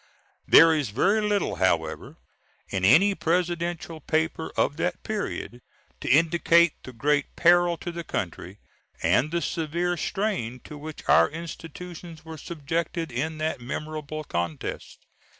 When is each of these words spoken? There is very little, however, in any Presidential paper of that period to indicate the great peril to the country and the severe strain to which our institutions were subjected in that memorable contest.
There 0.47 0.73
is 0.73 0.89
very 0.89 1.21
little, 1.21 1.57
however, 1.57 2.17
in 2.69 2.83
any 2.83 3.13
Presidential 3.13 3.99
paper 4.01 4.51
of 4.57 4.77
that 4.77 5.03
period 5.03 5.61
to 5.99 6.09
indicate 6.09 6.73
the 6.81 6.91
great 6.91 7.35
peril 7.35 7.77
to 7.77 7.91
the 7.91 8.03
country 8.03 8.57
and 9.03 9.29
the 9.29 9.43
severe 9.43 9.95
strain 9.97 10.59
to 10.63 10.75
which 10.75 11.07
our 11.07 11.29
institutions 11.29 12.25
were 12.25 12.39
subjected 12.39 13.11
in 13.11 13.37
that 13.37 13.61
memorable 13.61 14.23
contest. 14.23 15.05